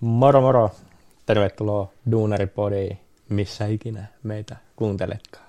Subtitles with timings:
[0.00, 0.70] Moro moro!
[1.26, 5.44] Tervetuloa Duunaripodiin, missä ikinä meitä kuunteletkaan.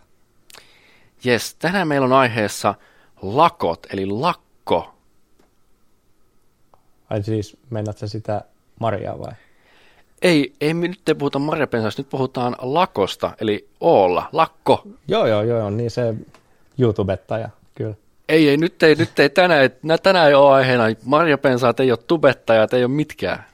[1.23, 2.75] Jes, tänään meillä on aiheessa
[3.21, 4.93] lakot, eli lakko.
[7.09, 8.41] Ai siis, mennät sä sitä
[8.79, 9.31] Mariaa vai?
[10.21, 14.87] Ei, ei me nyt ei puhuta marjapensasta, nyt puhutaan lakosta, eli olla, lakko.
[15.07, 16.15] Joo, joo, joo, niin se
[16.77, 17.95] YouTubettaja, kyllä.
[18.29, 20.83] Ei, ei, nyt ei, nyt ei tänään, nä- tänään ei ole aiheena.
[21.05, 23.50] Marjapensaat ei ole tubettajat, ei ole mitkään.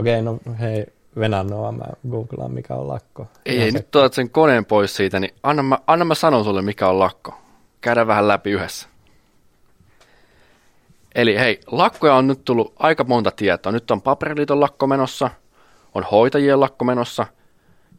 [0.00, 0.86] Okei, no hei,
[1.16, 3.26] Venanoa, mä googlaan mikä on lakko.
[3.46, 6.44] Ei, ei se- nyt tuot sen koneen pois siitä, niin anna mä, anna mä sanon
[6.44, 7.34] sulle, mikä on lakko.
[7.80, 8.88] Käydään vähän läpi yhdessä.
[11.14, 13.72] Eli hei, lakkoja on nyt tullut aika monta tietoa.
[13.72, 15.30] Nyt on paperiliiton lakko menossa,
[15.94, 17.26] on hoitajien lakko menossa,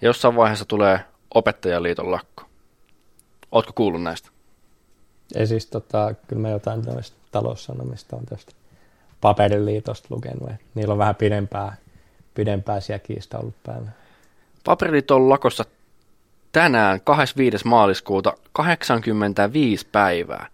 [0.02, 1.00] ja jossain vaiheessa tulee
[1.34, 2.44] opettajaliiton lakko.
[3.52, 4.30] Ootko kuullut näistä?
[5.36, 8.52] Ei siis tota, kyllä mä jotain noista taloussanomista on tästä
[9.22, 10.50] paperiliitosta lukenut.
[10.76, 11.76] Niillä on vähän pidempää,
[12.34, 13.92] pidempää siellä kiista ollut päällä.
[14.66, 15.66] Paperiliitto on lakossa
[16.52, 17.68] tänään 25.
[17.68, 20.48] maaliskuuta 85 päivää.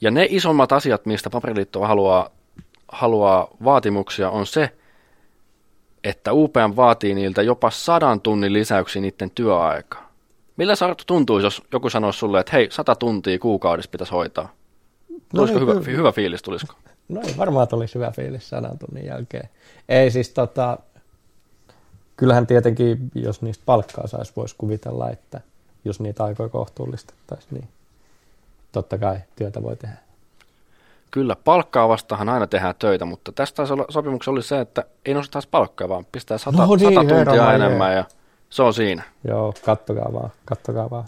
[0.00, 2.30] Ja ne isommat asiat, mistä Paperiliitto haluaa,
[2.88, 4.70] haluaa vaatimuksia, on se,
[6.04, 10.10] että UPM vaatii niiltä jopa sadan tunnin lisäyksiä niiden työaikaa.
[10.56, 14.52] Millä sä tuntuisi, jos joku sanoisi sulle, että hei, sata tuntia kuukaudessa pitäisi hoitaa?
[15.34, 16.74] Tulisiko niin, hyvä, hyvä fiilis, tulisiko?
[17.08, 19.48] No ei varmaan tulisi hyvä fiilis sadan tunnin jälkeen.
[19.88, 20.78] Ei siis tota,
[22.16, 25.40] kyllähän tietenkin, jos niistä palkkaa saisi, voisi kuvitella, että
[25.84, 27.68] jos niitä aikoja kohtuullistettaisiin, niin
[28.72, 29.96] totta kai työtä voi tehdä.
[31.10, 35.88] Kyllä, palkkaa vastahan aina tehdään töitä, mutta tästä sopimuksessa oli se, että ei nostettaisi palkkaa,
[35.88, 37.96] vaan pistää sata, No niin, sata tuntia enemmän jee.
[37.96, 38.04] ja
[38.50, 39.02] se on siinä.
[39.28, 41.04] Joo, kattokaa vaan, kattokaa vaan.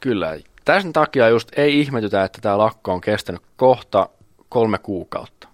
[0.00, 0.38] Kyllä.
[0.64, 4.08] Tästä takia just ei ihmetytä, että tämä lakko on kestänyt kohta
[4.50, 5.48] kolme kuukautta.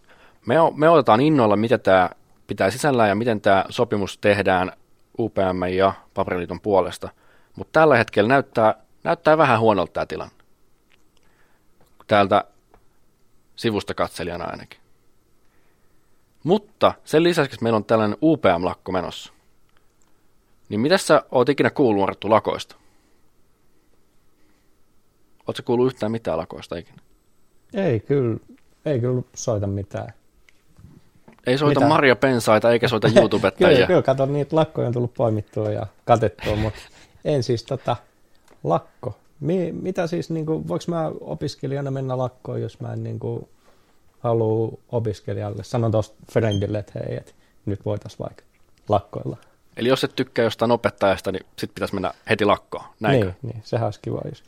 [0.47, 2.11] Me, me otetaan innolla, mitä tämä
[2.47, 4.73] pitää sisällään ja miten tämä sopimus tehdään
[5.19, 7.09] UPM ja Paperiliiton puolesta.
[7.57, 8.75] Mutta tällä hetkellä näyttää,
[9.05, 10.35] näyttää vähän huonolta tämä tilanne.
[12.07, 12.45] Täältä
[13.57, 14.81] sivusta katselijana ainakin.
[16.45, 19.33] Mutta sen lisäksi meillä on tällainen UPM-lakko menossa.
[20.69, 22.77] Niin mitä sä oot ikinä kuullut Arttu lakoista?
[25.47, 26.99] Oletko kuullut yhtään mitään lakoista ikinä?
[27.75, 28.39] Ei kyllä,
[28.87, 30.13] ei kyllä soita mitään.
[31.47, 31.89] Ei soita Mitä?
[31.89, 33.87] Maria Pensaita eikä soita Kyllä, YouTubettajia.
[33.87, 36.81] kyllä, kato, niitä lakkoja on tullut poimittua ja katettua, mutta
[37.25, 37.97] en siis tota,
[38.65, 39.19] lakko.
[39.41, 43.49] Mi, mitä siis, niin kuin, voiko mä opiskelijana mennä lakkoon, jos mä en niin kuin,
[44.19, 47.35] halua opiskelijalle, sanon tuosta friendille, että hei, et
[47.67, 48.43] nyt voitaisiin vaikka
[48.89, 49.37] lakkoilla.
[49.77, 52.85] Eli jos et tykkää jostain opettajasta, niin sit pitäisi mennä heti lakkoon.
[53.01, 53.27] Näinkö?
[53.27, 54.45] Niin, niin, sehän olisi kiva, jos...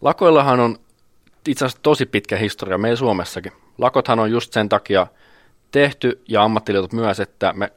[0.00, 0.78] Lakoillahan on
[1.48, 3.52] itse asiassa tosi pitkä historia meillä Suomessakin.
[3.78, 5.06] Lakothan on just sen takia
[5.70, 7.72] tehty ja ammattiliitot myös, että me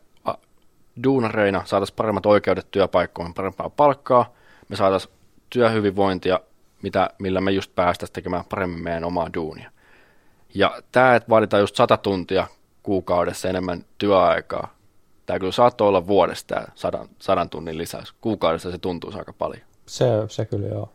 [1.04, 4.34] duunareina saataisiin paremmat oikeudet työpaikkoihin, parempaa palkkaa,
[4.70, 5.14] me saataisiin
[5.50, 6.40] työhyvinvointia,
[6.82, 9.72] mitä, millä me just päästäisiin tekemään paremmin meidän omaa duunia.
[10.54, 12.48] Ja tämä, että vaaditaan just 100 tuntia
[12.84, 14.76] kuukaudessa enemmän työaikaa,
[15.26, 18.14] tämä kyllä saattoi olla vuodessa tämä sadan, sadan tunnin lisäys.
[18.22, 19.62] Kuukaudessa se tuntuu aika paljon.
[19.86, 20.90] Se, se kyllä joo.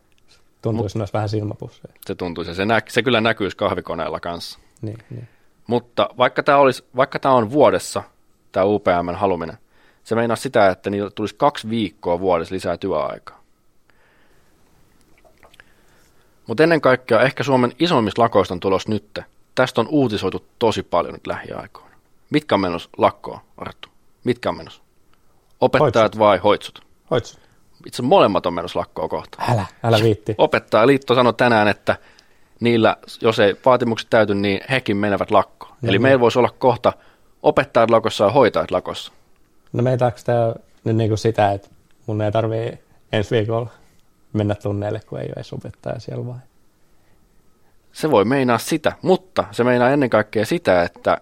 [0.72, 1.94] Tuntuisi myös vähän silmäpusseja.
[2.06, 2.54] Se tuntuisi.
[2.54, 4.58] Se, nä- se kyllä näkyisi kahvikoneella kanssa.
[4.82, 5.28] Niin, niin.
[5.66, 8.02] Mutta vaikka tämä, olisi, vaikka tämä on vuodessa,
[8.52, 9.58] tämä UPMn haluminen,
[10.04, 13.42] se meinaa sitä, että niillä tulisi kaksi viikkoa vuodessa lisää työaikaa.
[16.46, 19.18] Mutta ennen kaikkea ehkä Suomen isoimmista lakoista on tulos nyt.
[19.54, 21.96] Tästä on uutisoitu tosi paljon nyt lähiaikoina.
[22.30, 23.88] Mitkä on menossa lakkoon, Arttu?
[24.24, 24.82] Mitkä on menossa?
[25.60, 26.18] Opettajat Hoitsut.
[26.18, 26.86] vai hoitsut?
[27.10, 27.38] Hoitsu.
[27.86, 29.38] Itse molemmat on menossa lakkoon kohta.
[29.52, 30.34] Älä, älä viitti.
[30.38, 31.96] Opettajaliitto sanoi tänään, että
[32.60, 35.72] niillä, jos ei vaatimukset täyty, niin hekin menevät lakkoon.
[35.72, 36.02] No Eli niin.
[36.02, 36.92] meillä voisi olla kohta
[37.42, 39.12] opettajat lakossa ja hoitajat lakossa.
[39.72, 40.54] No meitääkö tämä
[40.84, 41.68] nyt niin kuin sitä, että
[42.06, 42.78] mun ei tarvii
[43.12, 43.70] ensi viikolla
[44.32, 46.38] mennä tunneille, kun ei ole edes opettaja siellä vai?
[47.92, 51.20] Se voi meinaa sitä, mutta se meinaa ennen kaikkea sitä, että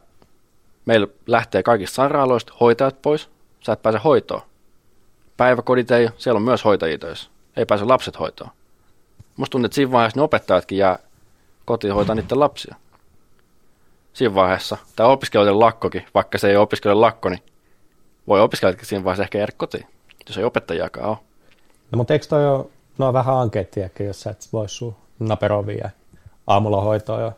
[0.86, 3.30] meillä lähtee kaikista sairaaloista hoitajat pois,
[3.60, 4.42] sä et pääse hoitoon.
[5.36, 7.30] Päiväkodit ei, siellä on myös hoitajia töissä.
[7.56, 8.50] Ei pääse lapset hoitoon.
[9.36, 10.98] Musta tuntuu, että siinä vaiheessa ne opettajatkin jää
[11.64, 12.74] kotiin hoitaa niiden lapsia.
[14.12, 17.42] Siinä vaiheessa, tämä opiskelijoiden lakkokin, vaikka se ei ole opiskelijoiden lakko, niin
[18.28, 19.86] voi opiskelijatkin siinä vaiheessa ehkä jäädä kotiin,
[20.28, 21.18] jos ei opettajiakaan ole.
[21.90, 22.66] No mutta eikö toi ole,
[22.98, 25.90] no vähän ankeettiakin, jos sä et vois sun naperoon viedä
[26.46, 27.32] aamulla hoitoa jo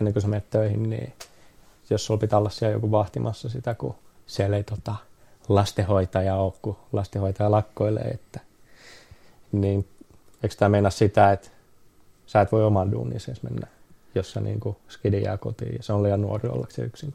[0.00, 1.12] ennen kuin sä menet töihin, niin
[1.90, 3.94] jos sulla pitää olla siellä joku vahtimassa sitä, kun
[4.26, 4.94] siellä ei tota,
[5.50, 8.40] lastenhoitaja ole, kun lastenhoitaja lakkoilee, että
[9.52, 9.88] niin
[10.42, 11.48] eikö tämä meinaa sitä, että
[12.26, 13.66] sä et voi oman duunin siis mennä,
[14.14, 17.14] jos sä niin skidi jää kotiin ja se on liian nuori ollakseen yksin.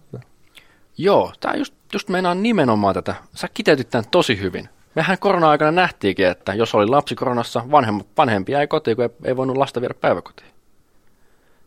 [0.97, 3.15] Joo, tämä just, just meinaa nimenomaan tätä.
[3.33, 4.69] Sä kiteytit tämän tosi hyvin.
[4.95, 9.37] Mehän korona-aikana nähtiinkin, että jos oli lapsi koronassa, vanhem, vanhempia ei kotiin, kun ei, ei
[9.37, 10.49] voinut lasta viedä päiväkotiin.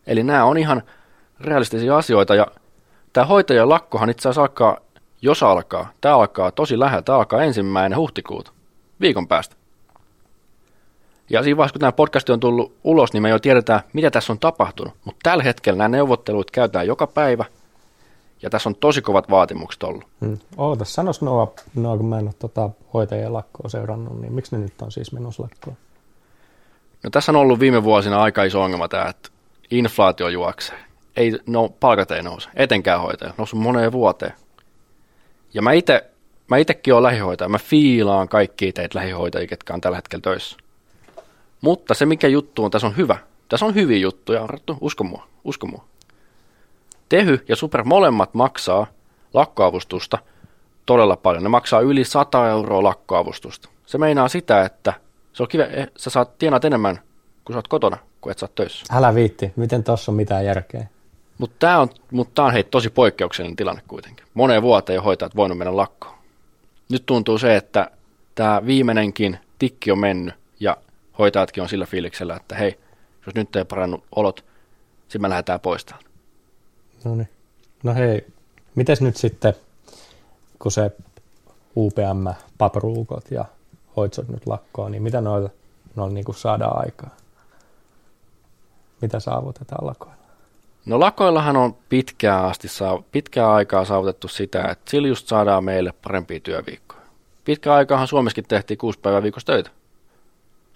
[0.07, 0.83] Eli nämä on ihan
[1.41, 2.47] realistisia asioita ja
[3.13, 4.79] tämä hoitajan lakkohan itse asiassa alkaa,
[5.23, 8.53] jos alkaa, tämä alkaa tosi lähellä, tämä alkaa ensimmäinen huhtikuuta,
[9.01, 9.57] viikon päästä.
[11.31, 14.33] Ja siinä vaiheessa, kun tämä podcast on tullut ulos, niin me jo tiedetään, mitä tässä
[14.33, 14.95] on tapahtunut.
[15.05, 17.45] Mutta tällä hetkellä nämä neuvottelut käytetään joka päivä,
[18.43, 20.05] ja tässä on tosi kovat vaatimukset ollut.
[20.21, 20.39] Hmm.
[20.57, 24.63] Oota, sanois Noa, Noa, kun mä en ole tota hoitajien lakkoa seurannut, niin miksi ne
[24.63, 25.77] nyt on siis menossa lakkoon?
[27.03, 29.29] No tässä on ollut viime vuosina aika iso ongelma tämä, että
[29.71, 30.79] inflaatio juoksee.
[31.17, 34.33] Ei, no, palkat ei nouse, etenkään hoitaja, noussut moneen vuoteen.
[35.55, 36.11] Ja mä itse
[36.49, 40.57] mä itekin olen lähihoitaja, mä fiilaan kaikki teitä lähihoitajia, ketkä on tällä hetkellä töissä.
[41.61, 43.19] Mutta se mikä juttu on, tässä on hyvä.
[43.49, 45.85] Tässä on hyviä juttuja, Arttu, usko mua, usko mua.
[47.09, 48.87] Tehy ja Super molemmat maksaa
[49.35, 50.19] lakkoavustusta
[50.87, 51.43] todella paljon.
[51.43, 53.69] Ne maksaa yli 100 euroa lakkoavustusta.
[53.87, 54.93] Se meinaa sitä, että
[55.33, 56.99] se on kive, eh, sä saat tienat enemmän,
[57.45, 58.87] kun sä oot kotona, kun et sä oot töissä.
[58.97, 60.87] Älä viitti, miten tossa on mitään järkeä?
[61.39, 64.27] Mutta tämä on, mut tää on hei, tosi poikkeuksellinen tilanne kuitenkin.
[64.35, 66.15] Moneen vuoteen jo hoitajat voinut mennä lakkoon.
[66.91, 67.91] Nyt tuntuu se, että
[68.35, 70.77] tämä viimeinenkin tikki on mennyt ja
[71.19, 72.79] hoitajatkin on sillä fiiliksellä, että hei,
[73.27, 74.45] jos nyt ei parannu olot,
[75.03, 76.09] sitten me lähdetään pois täältä.
[77.05, 77.29] No niin.
[77.83, 78.27] No hei,
[78.75, 79.55] mites nyt sitten,
[80.59, 80.91] kun se
[81.77, 83.45] UPM, papruukot ja
[83.97, 85.51] hoitsot nyt lakkoon, niin mitä noilla,
[85.97, 87.17] noilla niin saadaan aikaa?
[89.01, 90.18] Mitä saavutetaan lakoilla?
[90.87, 92.69] No lakoillahan on pitkään, asti,
[93.13, 97.03] pitkään aikaa saavutettu sitä, että sillä just saadaan meille parempia työviikkoja.
[97.45, 99.71] Pitkään aikaahan Suomessakin tehtiin kuusi päivää viikossa töitä.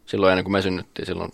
[0.06, 1.32] Silloin ennen kuin me synnyttiin, silloin,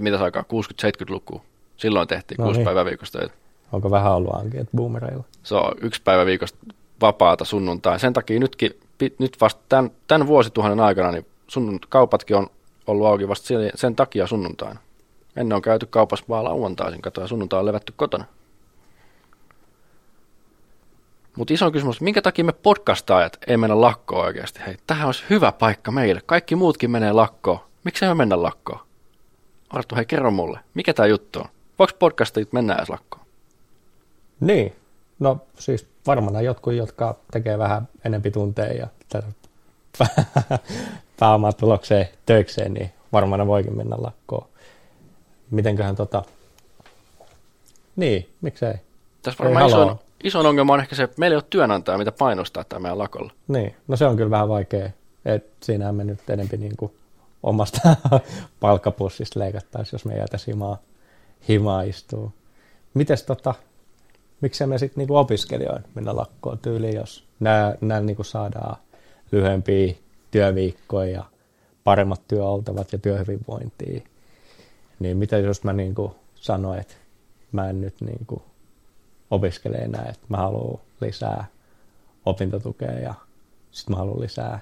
[0.00, 1.42] mitä aikaa, 60-70-lukua.
[1.76, 2.64] Silloin tehtiin no kuusi niin.
[2.64, 3.34] päivää viikossa töitä.
[3.72, 5.24] Onko vähän ollut ankeet boomereilla?
[5.42, 6.58] Se on yksi päivä viikosta
[7.00, 8.00] vapaata sunnuntai.
[8.00, 8.80] Sen takia nytkin,
[9.18, 12.46] nyt vasta tämän, tämän vuosituhannen aikana, niin sunnunt, kaupatkin on
[12.86, 14.80] ollut auki vasta sen, sen takia sunnuntaina.
[15.38, 18.24] Ennen on käyty kaupassa vaan lauantaisin, katoa ja sunnuntai on levätty kotona.
[21.36, 24.60] Mutta iso kysymys, minkä takia me podcastaajat ei mennä lakkoon oikeasti?
[24.66, 26.20] Hei, tähän olisi hyvä paikka meille.
[26.26, 27.58] Kaikki muutkin menee lakkoon.
[27.84, 28.80] Miksi me mennä lakkoon?
[29.70, 31.48] Arttu, hei kerro mulle, mikä tämä juttu on?
[31.78, 33.26] Voiko podcastit mennä edes lakkoon?
[34.40, 34.76] Niin,
[35.18, 38.88] no siis varmana jotkut, jotka tekee vähän enempi tunteja ja
[41.20, 44.47] pääomatulokseen töikseen, niin varmana voikin mennä lakkoon.
[45.50, 46.22] Mitenköhän tota...
[47.96, 48.74] Niin, miksei?
[49.22, 52.64] Tässä varmaan iso, iso ongelma on ehkä se, että meillä ei ole työnantaja, mitä painostaa
[52.64, 53.32] tämä meidän lakolla.
[53.48, 54.90] Niin, no se on kyllä vähän vaikea.
[55.24, 56.92] Et siinähän me nyt enempi niin kuin
[57.42, 57.80] omasta
[58.60, 60.78] palkkapussista leikattaisiin, jos me jäätäisiin himaa,
[61.48, 62.32] himaa istuu.
[62.94, 63.54] Mites tota,
[64.40, 68.76] miksei me sitten niinku opiskelijoina mennä lakkoon tyyliin, jos nämä niinku saadaan
[69.32, 69.94] lyhyempiä
[70.30, 71.24] työviikkoja ja
[71.84, 74.00] paremmat työoltavat ja työhyvinvointia.
[74.98, 76.94] Niin mitä jos mä niinku sanoin, että
[77.52, 78.42] mä en nyt niinku
[79.30, 81.46] opiskele enää, että mä haluan lisää
[82.26, 83.14] opintotukea ja
[83.70, 84.60] sitten mä haluan lisää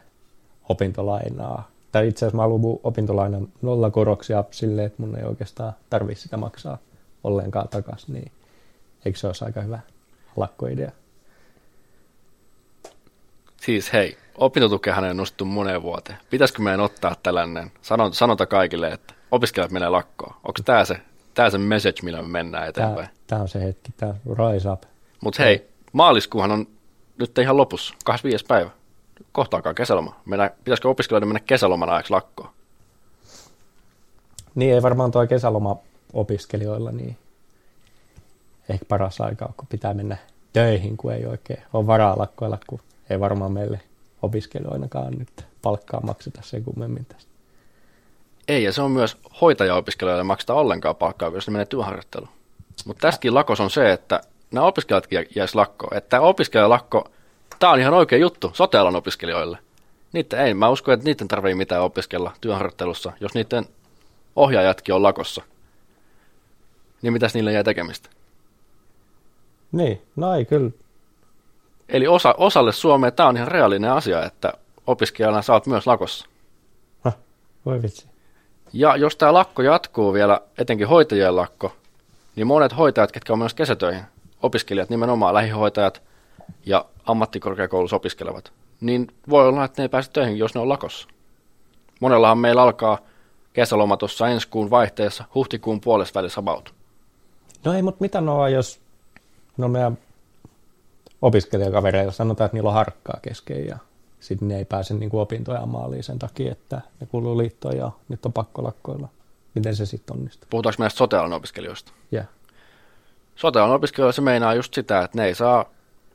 [0.69, 1.71] opintolainaa.
[1.93, 6.79] Tai itse asiassa mä haluan opintolainan nollakoroksia silleen, että mun ei oikeastaan tarvitse sitä maksaa
[7.25, 8.15] ollenkaan takaisin.
[8.15, 8.33] Niin
[9.07, 9.79] Eikö se olisi aika hyvä
[10.37, 10.91] lakkoidea?
[13.57, 16.19] Siis hei, opintotukehan ei nostettu moneen vuoteen.
[16.31, 17.73] Pitäisikö meidän ottaa tällainen,
[18.13, 20.35] sanota kaikille, että opiskelijat menee lakkoon.
[20.35, 21.01] Onko tämä se,
[21.35, 22.97] tämä se message, millä me mennään eteenpäin?
[22.97, 24.15] Tämä, tämä on se hetki, tämä
[24.53, 24.83] rise up.
[25.21, 26.67] Mutta hei, maaliskuuhan on
[27.19, 28.45] nyt ihan lopussa, 25.
[28.49, 28.71] päivä.
[29.33, 30.21] Kohta alkaa kesäloma.
[30.25, 32.49] Mennään, pitäisikö opiskelijoiden mennä kesäloman ajaksi lakkoon?
[34.55, 35.77] Niin, ei varmaan tuo kesäloma
[36.13, 37.17] opiskelijoilla, niin
[38.69, 40.17] ehkä paras aika, kun pitää mennä
[40.53, 42.81] töihin, kun ei oikein ole varaa lakkoilla, kun
[43.11, 43.81] ei varmaan meille
[44.23, 47.36] opiskelijoinakaan nyt palkkaa makseta sen kummemmin tästä.
[48.49, 52.31] Ei, ja se on myös hoitajaopiskelijoille makseta ollenkaan palkkaa, jos ne menee työharjoitteluun.
[52.87, 55.97] Mutta tästäkin lakos on se, että nämä opiskelijatkin jäisi lakkoon.
[55.97, 57.09] Että tämä opiskelijalakko,
[57.59, 59.59] tämä on ihan oikea juttu sotealan opiskelijoille.
[60.13, 63.65] Niitä ei, mä uskon, että niiden tarvii mitään opiskella työharjoittelussa, jos niiden
[64.37, 65.43] ohjaajatkin on lakossa.
[67.03, 68.11] Niin mitäs niille jää tekemistä?
[69.73, 70.71] Niin, no ei kyllä.
[71.89, 74.53] Eli osa, osalle Suomea tämä on ihan reaalinen asia, että
[74.87, 76.27] opiskelijana saat myös lakossa.
[77.01, 77.13] Ha,
[77.67, 78.07] voi vitsi.
[78.73, 81.73] Ja jos tämä lakko jatkuu vielä, etenkin hoitajien lakko,
[82.37, 84.03] niin monet hoitajat, ketkä on myös kesätöihin,
[84.43, 86.03] opiskelijat nimenomaan, lähihoitajat
[86.67, 91.09] ja ammattikorkeakoulussa opiskelevat, niin voi olla, että ne ei pääse töihin, jos ne on lakossa.
[92.01, 92.99] Monellahan meillä alkaa
[93.53, 96.75] kesäloma tuossa ensi kuun vaihteessa, huhtikuun puolessa välissä about.
[97.65, 98.81] No ei, mutta mitä noa, jos
[99.57, 99.99] no meidän
[101.23, 103.79] opiskelijakavereilla sanotaan, että niillä on harkkaa kesken ja
[104.21, 107.91] sitten ne ei pääse niin kuin opintoja maaliin sen takia, että ne kuuluu liittoon ja
[108.09, 109.09] nyt on pakko lakkoilla.
[109.55, 110.47] Miten se sitten onnistuu?
[110.51, 111.93] Puhutaanko näistä sotealan opiskelijoista?
[112.13, 112.27] Yeah.
[113.37, 115.65] Sotealan opiskelijoilla se meinaa just sitä, että ne ei saa,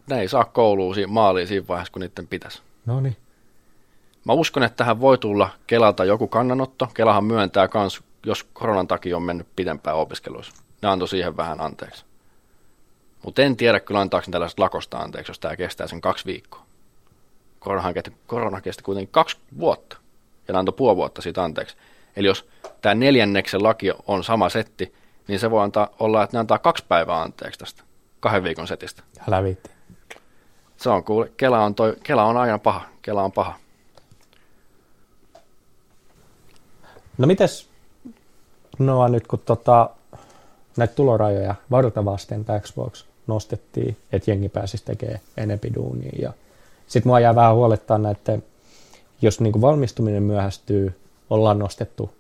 [0.09, 2.61] ne ei saa kouluun maaliin siinä vaiheessa, kun niiden pitäisi.
[2.85, 3.17] No niin.
[4.25, 6.87] Mä uskon, että tähän voi tulla Kelalta joku kannanotto.
[6.93, 10.63] Kelahan myöntää kans, jos koronan takia on mennyt pidempään opiskeluissa.
[10.81, 12.05] Ne antoi siihen vähän anteeksi.
[13.25, 16.65] Mutta en tiedä kyllä antaako ne tällaista lakosta anteeksi, jos tämä kestää sen kaksi viikkoa.
[18.27, 19.97] Korona kesti kuitenkin kaksi vuotta,
[20.47, 21.75] ja ne antoi puoli vuotta siitä anteeksi.
[22.15, 22.49] Eli jos
[22.81, 24.93] tämä neljänneksen laki on sama setti,
[25.27, 27.83] niin se voi antaa, olla, että ne antaa kaksi päivää anteeksi tästä
[28.19, 29.03] kahden viikon setistä.
[29.27, 29.69] Älä viitti.
[30.77, 32.81] Se on kuule, Kela on, toi, Kela on aina paha.
[33.01, 33.55] Kela on paha.
[37.17, 37.69] No mites,
[38.79, 39.89] no nyt kun tota,
[40.77, 46.11] näitä tulorajoja vartavasten Xbox nostettiin, että jengi pääsisi tekemään enempi duunia.
[46.19, 46.33] Ja
[46.91, 48.43] sitten mua jää vähän huolettaa näiden,
[49.21, 52.13] jos niinku valmistuminen myöhästyy, ollaan nostettu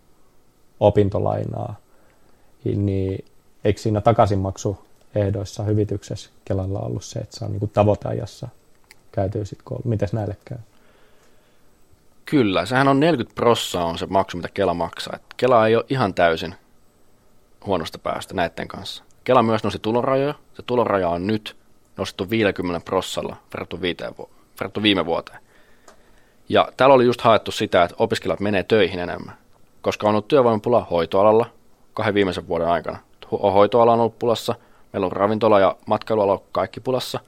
[0.79, 1.75] opintolainaa,
[2.63, 3.25] niin
[3.63, 8.47] eikö siinä takaisinmaksuehdoissa hyvityksessä Kelalla ollut se, että saa niinku tavoiteajassa
[9.11, 9.81] käytyy sitten koulu.
[9.85, 10.57] Mites näille käy?
[12.25, 15.15] Kyllä, sehän on 40 prossaa on se maksu, mitä Kela maksaa.
[15.15, 16.55] Et Kela ei ole ihan täysin
[17.65, 19.03] huonosta päästä näiden kanssa.
[19.23, 20.33] Kela myös nosti tulorajoja.
[20.53, 21.57] Se tuloraja on nyt
[21.97, 25.39] nostettu 50 prossalla verrattu, viiteen vu- verrattu viime vuoteen.
[26.49, 29.37] Ja täällä oli just haettu sitä, että opiskelijat menee töihin enemmän,
[29.81, 31.45] koska on ollut työvoimapula hoitoalalla
[31.93, 32.97] kahden viimeisen vuoden aikana.
[33.25, 34.55] Ho- Hoitoala on ollut pulassa,
[34.93, 37.19] meillä on ravintola- ja matkailuala kaikki pulassa.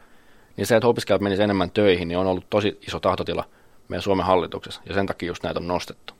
[0.58, 3.46] Niin se, että opiskelijat menisivät enemmän töihin, niin on ollut tosi iso tahtotila
[3.88, 6.14] meidän Suomen hallituksessa, ja sen takia just näitä on nostettu.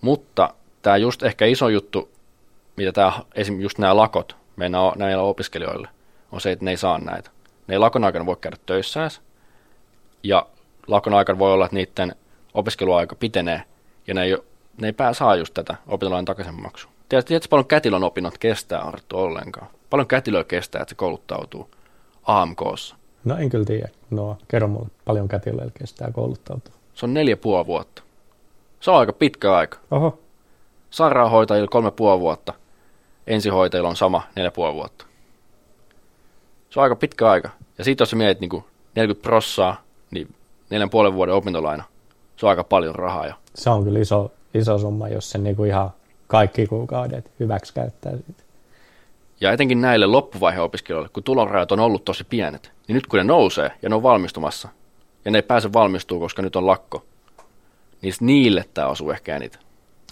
[0.00, 2.10] Mutta tämä just ehkä iso juttu,
[2.76, 3.60] mitä tämä, esim.
[3.60, 5.88] just nämä lakot meidän, näillä opiskelijoille,
[6.32, 7.30] on se, että ne ei saa näitä.
[7.66, 9.20] Ne ei lakon aikana voi käydä töissä edes,
[10.22, 10.46] ja
[10.86, 12.14] lakon aikana voi olla, että niiden
[12.54, 13.62] opiskeluaika pitenee,
[14.06, 14.36] ja ne ei,
[14.80, 16.90] ne ei pää saa just tätä opintolain takaisinmaksua.
[17.08, 19.66] Tiedätkö, tiedätkö paljon kätilön opinnot kestää, Arttu, ollenkaan?
[19.90, 21.70] Paljon kätilöä kestää, että se kouluttautuu
[22.22, 22.96] AMKssa.
[23.24, 23.88] No en kyllä tiedä.
[24.10, 26.74] No, kerro mulle, paljon kätilöillä kestää kouluttautua.
[26.94, 28.02] Se on neljä puoli vuotta.
[28.80, 29.78] Se on aika pitkä aika.
[29.90, 30.18] Oho,
[30.90, 32.52] Sairaanhoitajilla kolme puoli vuotta.
[33.26, 35.06] Ensihoitajilla on sama neljä puoli vuotta.
[36.70, 37.50] Se on aika pitkä aika.
[37.78, 40.34] Ja sitten jos sä mietit niin 40 prossaa, niin
[40.70, 41.84] neljän puolen vuoden opintolaina.
[42.36, 43.34] Se on aika paljon rahaa jo.
[43.54, 45.90] se on kyllä iso, iso summa, jos se niinku ihan
[46.26, 48.42] kaikki kuukaudet hyväksi käyttää siitä.
[49.40, 53.24] Ja etenkin näille loppuvaiheen opiskelijoille, kun tulorajat on ollut tosi pienet, niin nyt kun ne
[53.24, 54.68] nousee ja ne on valmistumassa,
[55.24, 57.04] ja ne ei pääse valmistumaan, koska nyt on lakko,
[58.02, 59.60] niin niille tämä osuu ehkä eniten.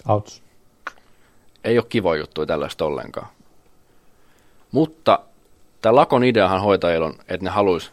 [0.07, 0.43] Outs.
[1.63, 3.27] ei ole kivoja juttuja tällaista ollenkaan.
[4.71, 5.19] Mutta
[5.81, 7.91] tämä lakon ideahan hoitajilla on, että ne haluaisi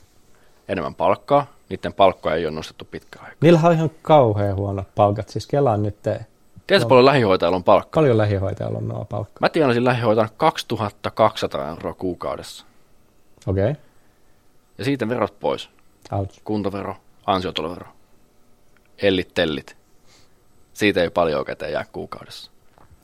[0.68, 1.46] enemmän palkkaa.
[1.72, 3.38] Niiden palkkoja ei ole nostettu pitkään aikaa.
[3.42, 5.28] Niillä on ihan kauhean huonot palkat.
[5.28, 6.20] Siis Kelaan nyt te,
[6.66, 8.00] Tiedätkö paljon lähihoitajilla on palkka?
[8.00, 9.38] paljon lähihoitajalla on nuo palkka.
[9.40, 12.66] Mä tienasin lähihoitajan 2200 euroa kuukaudessa.
[13.46, 13.82] Okei, okay.
[14.78, 15.70] Ja siitä verot pois.
[16.12, 16.40] outs.
[16.44, 17.86] Kuntovero, ansiotulovero,
[19.02, 19.76] ellit tellit.
[20.74, 22.50] Siitä ei paljon käteen jää kuukaudessa.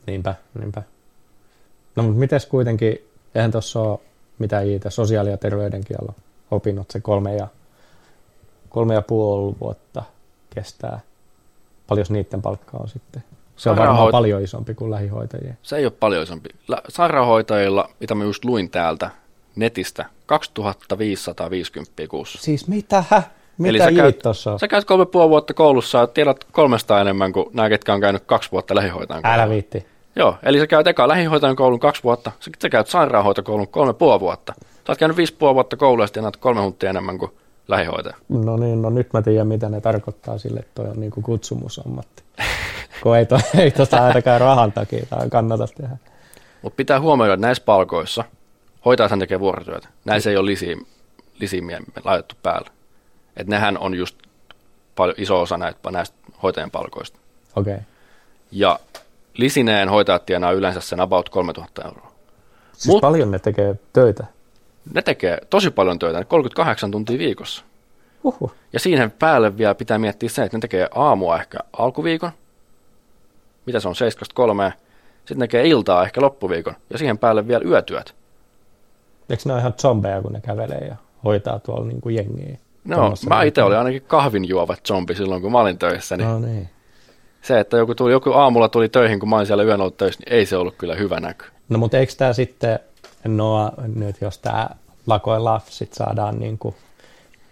[0.07, 0.83] Niinpä, niinpä.
[1.95, 2.97] No mutta mites kuitenkin,
[3.35, 3.99] eihän tuossa ole
[4.39, 6.15] mitään iitä, sosiaali- ja terveydenkielon
[6.51, 7.47] opinnot, se kolme ja,
[8.69, 10.03] kolme ja puoli vuotta
[10.55, 10.99] kestää.
[11.87, 13.23] Paljon niiden palkka on sitten?
[13.55, 15.57] Se on varmaan paljon isompi kuin lähihoitajien.
[15.63, 16.49] Se ei ole paljon isompi.
[16.67, 19.09] Lä- Sairaanhoitajilla, mitä mä just luin täältä
[19.55, 22.39] netistä, 2550 kuussa.
[22.41, 23.03] Siis mitä?
[23.57, 24.57] Mitä Eli sä käyt- tuossa?
[24.57, 28.23] Sä käyt kolme puoli vuotta koulussa ja tiedät 300 enemmän kuin nämä, ketkä on käynyt
[28.25, 29.35] kaksi vuotta lähihoitajan koulua.
[29.35, 29.85] Älä viitti.
[30.15, 34.19] Joo, eli sä käyt eka lähihoitajan koulun kaksi vuotta, sitten sä käyt sairaanhoitokoulun kolme puoli
[34.19, 34.53] vuotta.
[34.59, 37.31] Sä oot käynyt viisi puoli vuotta koulua ja sitten kolme huntia enemmän kuin
[37.69, 38.15] lähihoitaja.
[38.29, 42.23] No niin, no nyt mä tiedän, mitä ne tarkoittaa sille, että toi on niinku kutsumusammatti.
[43.03, 45.97] Kun ei, to, ei tosta ainakaan rahan takia tai kannata tehdä.
[46.61, 48.23] Mutta pitää huomioida, että näissä palkoissa
[48.85, 49.87] hoitajathan tekee vuorotyötä.
[50.05, 50.77] Näissä ei ole lisiä,
[51.39, 52.69] lisimiä laitettu päälle.
[53.37, 54.17] Että nehän on just
[54.95, 57.19] paljon, iso osa näitä, näistä hoitajien palkoista.
[57.55, 57.73] Okei.
[57.73, 57.85] Okay.
[58.51, 58.79] Ja
[59.33, 62.11] lisineen hoitajat tienaa yleensä sen about 3000 euroa.
[62.73, 64.25] Siis Mut- paljon ne tekee töitä.
[64.93, 67.63] Ne tekee tosi paljon töitä, 38 tuntia viikossa.
[68.23, 68.53] Uhuh.
[68.73, 72.31] Ja siihen päälle vielä pitää miettiä se, että ne tekee aamua ehkä alkuviikon,
[73.65, 73.95] mitä se on
[74.69, 74.73] 7.3,
[75.17, 78.15] sitten tekee iltaa ehkä loppuviikon, ja siihen päälle vielä yötyöt.
[79.29, 82.57] Eikö ne ole ihan zombeja, kun ne kävelee ja hoitaa tuolla niinku jengiä?
[82.85, 86.29] No, mä itse niinku- olin ainakin kahvin juova zombi silloin, kun mä olin töissä, niin
[86.29, 86.69] No niin.
[87.41, 90.19] se, että joku, tuli, joku aamulla tuli töihin, kun mä olin siellä yön ollut töissä,
[90.25, 91.45] niin ei se ollut kyllä hyvä näky.
[91.69, 92.79] No mutta eikö tämä sitten,
[93.25, 94.69] no nyt jos tämä
[95.07, 96.75] lakoilla sit saadaan niinku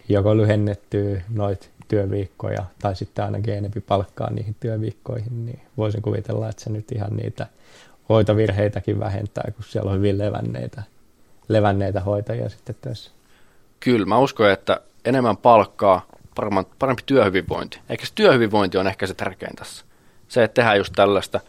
[0.10, 6.64] joko lyhennettyä noit työviikkoja tai sitten ainakin enempi palkkaa niihin työviikkoihin, niin voisin kuvitella, että
[6.64, 7.48] se nyt ihan niitä
[8.10, 10.84] hoitovirheitäkin vähentää, kun siellä on hyvin levänneitä,
[11.48, 13.12] levänneitä hoitajia sitten töissä.
[13.80, 16.06] Kyllä, mä uskon, että enemmän palkkaa,
[16.80, 17.80] parempi, työhyvinvointi.
[17.90, 19.86] Eikä se työhyvinvointi on ehkä se tärkein tässä.
[20.28, 21.40] Se, että tehdään just tällaista,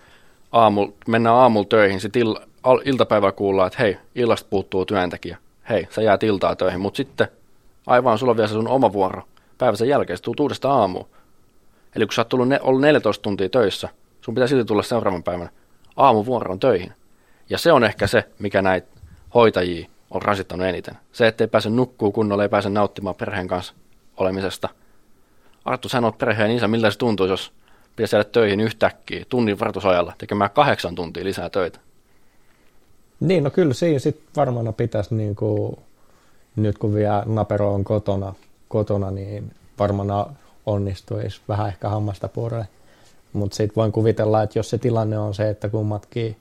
[0.53, 2.23] aamu, mennään aamulla töihin, sitten
[2.85, 5.39] iltapäivä kuullaan, että hei, illasta puuttuu työntekijä.
[5.69, 7.29] Hei, sä jäät iltaa töihin, mutta sitten
[7.87, 9.23] aivan sulla on vielä se sun oma vuoro.
[9.59, 11.09] Päiväsen jälkeen, tuut uudesta aamuun.
[11.97, 13.89] Eli kun sä oot tullut ne, ollut 14 tuntia töissä,
[14.21, 15.51] sun pitää silti tulla seuraavan päivänä
[15.97, 16.93] aamuvuoroon töihin.
[17.51, 18.89] Ja se on ehkä se, mikä näitä
[19.35, 20.97] hoitajia on rasittanut eniten.
[21.13, 23.75] Se, ettei pääse nukkuu kunnolla, ei pääse nauttimaan perheen kanssa
[24.17, 24.69] olemisesta.
[25.65, 27.53] Arttu, sä oot perheen isä, miltä se tuntuu, jos
[27.97, 31.79] pitäisi jäädä töihin yhtäkkiä tunnin vartusajalla tekemään kahdeksan tuntia lisää töitä?
[33.21, 35.77] Niin, no kyllä siinä sitten varmaan pitäisi niin kuin,
[36.57, 38.35] nyt kun vielä Napero on kotona,
[38.69, 42.69] kotona niin varmaan onnistuisi vähän ehkä hammasta puolelle.
[43.33, 46.37] Mutta sitten voin kuvitella, että jos se tilanne on se, että kummatkin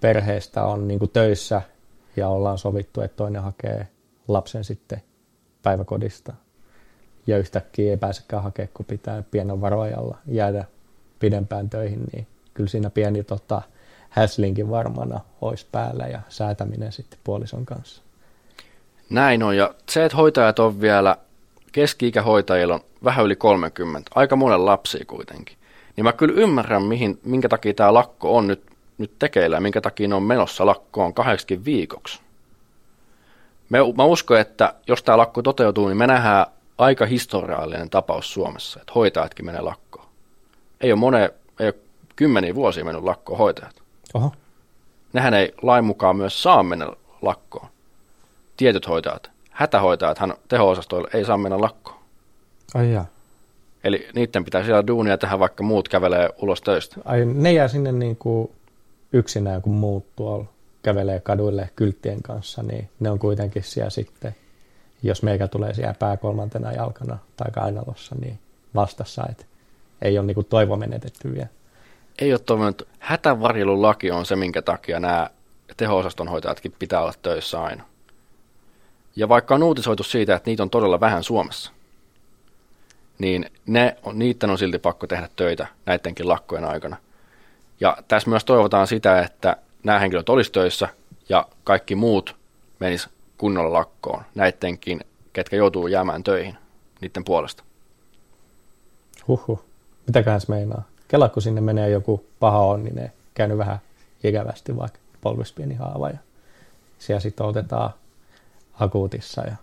[0.00, 1.62] perheestä on niin kuin töissä
[2.16, 3.88] ja ollaan sovittu, että toinen hakee
[4.28, 5.02] lapsen sitten
[5.62, 6.32] päiväkodista
[7.26, 10.64] ja yhtäkkiä ei pääsekään hakemaan, kun pitää pienen varoajalla jäädä
[11.18, 13.62] pidempään töihin, niin kyllä siinä pieni tota,
[14.14, 18.02] häslinkin varmana olisi päällä ja säätäminen sitten puolison kanssa.
[19.10, 21.16] Näin on, ja se, että hoitajat on vielä,
[21.72, 25.56] keski-ikähoitajilla on vähän yli 30, aika monen lapsia kuitenkin,
[25.96, 28.62] niin mä kyllä ymmärrän, mihin, minkä takia tämä lakko on nyt,
[28.98, 32.20] nyt tekeillä ja minkä takia ne on menossa lakkoon kahdeksikin viikoksi.
[33.68, 36.46] Me, mä uskon, että jos tämä lakko toteutuu, niin me nähdään
[36.78, 40.06] aika historiallinen tapaus Suomessa, että hoitajatkin menee lakkoon.
[40.80, 41.74] Ei ole, mone, ei ole
[42.16, 43.83] kymmeniä vuosia mennyt lakkoon hoitajat.
[44.14, 44.32] Oho.
[45.12, 46.86] Nehän ei lain mukaan myös saa mennä
[47.22, 47.68] lakkoon.
[48.56, 51.98] Tietyt hoitajat, hätähoitajat, hän teho-osastoilla ei saa mennä lakkoon.
[52.74, 53.06] Ai jaa.
[53.84, 56.96] Eli niiden pitää siellä duunia tehdä, vaikka muut kävelee ulos töistä.
[57.04, 58.50] Ai, ne jää sinne niin kuin
[59.12, 60.44] yksinään, kun muut tuolla
[60.82, 64.34] kävelee kaduille kylttien kanssa, niin ne on kuitenkin siellä sitten,
[65.02, 68.38] jos meikä tulee siellä pääkolmantena jalkana tai kainalossa, niin
[68.74, 69.44] vastassa, että
[70.02, 71.48] ei ole niin kuin toivo menetetty vielä.
[72.18, 72.82] Ei ole toivonut.
[72.98, 75.30] Hätävarjelulaki on se, minkä takia nämä
[75.76, 77.84] teho-osaston hoitajatkin pitää olla töissä aina.
[79.16, 81.72] Ja vaikka on uutisoitu siitä, että niitä on todella vähän Suomessa,
[83.18, 86.96] niin ne niiden on silti pakko tehdä töitä näidenkin lakkojen aikana.
[87.80, 90.88] Ja tässä myös toivotaan sitä, että nämä henkilöt olisi töissä
[91.28, 92.36] ja kaikki muut
[92.78, 95.00] menis kunnolla lakkoon näidenkin,
[95.32, 96.56] ketkä joutuu jäämään töihin
[97.00, 97.64] niiden puolesta.
[99.28, 99.64] Huhhuh.
[100.06, 100.82] Mitäköhän se meinaa?
[101.14, 103.78] Kela, kun sinne menee joku paha onninen, käynyt vähän
[104.24, 106.18] ikävästi vaikka polvispieni haava ja
[106.98, 107.90] siellä sitten otetaan
[108.80, 109.56] akuutissa ja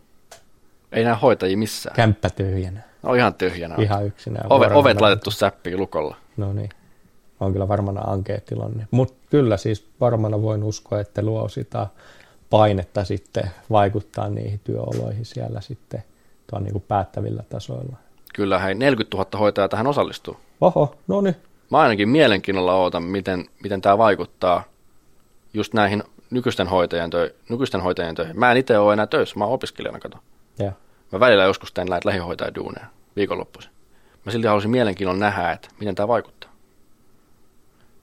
[0.92, 1.96] Ei näe hoitajia missään.
[1.96, 2.82] kämppä tyhjänä.
[3.04, 3.76] No ihan tyhjänä.
[3.80, 4.46] Ihan yksinään.
[4.52, 6.16] Ove, ovet laitettu säppiin lukolla.
[6.38, 6.70] No niin.
[7.40, 8.88] On kyllä varmaan ankea tilanne.
[8.92, 11.88] Mutta kyllä siis varmana voin uskoa, että luo sitä
[12.50, 16.04] painetta sitten vaikuttaa niihin työoloihin siellä sitten
[16.50, 17.96] tuon niin kuin päättävillä tasoilla.
[18.34, 20.38] Kyllä hei, 40 000 hoitajaa tähän osallistuu.
[20.62, 21.36] Oho, no niin.
[21.70, 24.64] Mä ainakin mielenkiinnolla ootan, miten, miten tämä vaikuttaa
[25.54, 28.40] just näihin nykyisten hoitajien, tö- nykyisten hoitajien töihin.
[28.40, 30.18] Mä en itse ole enää töissä, mä oon opiskelijana, kato.
[30.60, 30.72] Ja.
[31.12, 33.72] Mä välillä joskus teen näitä lähihoitajaduuneja viikonloppuisin.
[34.26, 36.52] Mä silti haluaisin mielenkiinnolla nähdä, että miten tämä vaikuttaa.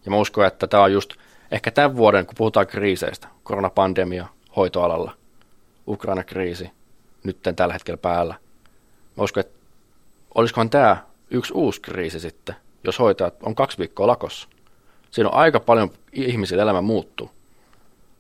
[0.05, 1.15] Ja mä uskon, että tämä on just
[1.51, 5.13] ehkä tämän vuoden, kun puhutaan kriiseistä, koronapandemia hoitoalalla,
[5.89, 6.71] Ukraina-kriisi,
[7.25, 8.35] nyt tällä hetkellä päällä.
[9.17, 9.59] Mä uskon, että
[10.35, 10.97] olisikohan tämä
[11.31, 14.49] yksi uusi kriisi sitten, jos hoitajat on kaksi viikkoa lakossa.
[15.11, 17.31] Siinä on aika paljon ihmisillä elämä muuttuu.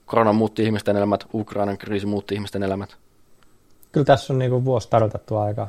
[0.07, 2.97] Korona muutti ihmisten elämät, Ukrainan kriisi muutti ihmisten elämät.
[3.92, 5.68] Kyllä tässä on niin vuosi tarkoitettu aika,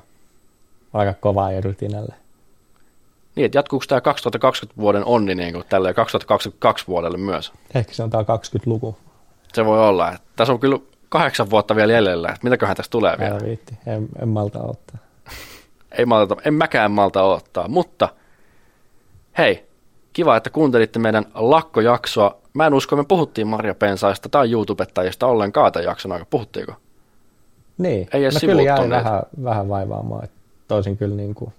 [0.93, 2.15] aika kovaa ja rytinälle.
[3.35, 7.53] Niin, että jatkuuko tämä 2020 vuoden onni niin kuin tälle 2022 vuodelle myös?
[7.75, 8.97] Ehkä se on tämä 20-luku.
[9.53, 10.11] Se voi olla.
[10.11, 13.35] Että tässä on kyllä kahdeksan vuotta vielä jäljellä, että mitäköhän tässä tulee vielä.
[13.35, 14.97] Älä viitti, en, en malta ottaa.
[15.91, 18.09] Ei malta, en mäkään malta ottaa, mutta
[19.37, 19.67] hei,
[20.13, 22.37] kiva, että kuuntelitte meidän lakkojaksoa.
[22.53, 26.25] Mä en usko, me puhuttiin Marja Pensaista tai YouTubettajista ollenkaan tämän jakson aika.
[26.29, 26.73] Puhuttiinko?
[27.77, 29.03] Niin, Ei edes no kyllä jäi sivuuttoneet.
[29.05, 30.35] vähän, vähän vaivaamaan, että
[30.67, 31.53] toisin kyllä niin kuin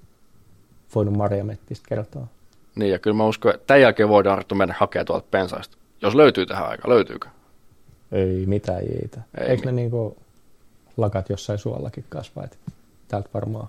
[0.95, 2.27] voinut Maria Mettistä kertoa.
[2.75, 5.77] Niin, ja kyllä mä uskon, että tämän jälkeen voidaan Arttu mennä hakea tuolta Pensaista.
[6.03, 7.29] Jos löytyy tähän aikaan, löytyykö?
[8.13, 9.21] Ei mitään jiitä.
[9.39, 10.17] Ei Eikö ne mi- niin kuin
[10.97, 12.47] lakat jossain suollakin kasvaa?
[13.09, 13.69] Täältä varmaan.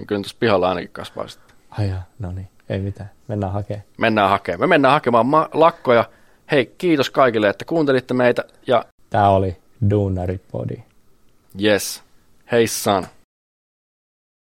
[0.00, 1.56] Niin kyllä tuossa pihalla ainakin kasvaa sitten.
[1.70, 3.10] Ai jaa, no niin, ei mitään.
[3.28, 3.84] Mennään hakemaan.
[3.98, 4.60] Mennään hakemaan.
[4.60, 6.04] Me mennään hakemaan ma- lakkoja.
[6.50, 9.56] Hei, kiitos kaikille, että kuuntelitte meitä ja Tämä oli
[9.90, 10.76] Duunaripodi.
[11.62, 12.02] yes,
[12.52, 13.06] hei san.